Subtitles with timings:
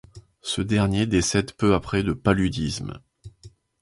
[0.41, 2.99] Ce dernier décède peu après de paludisme.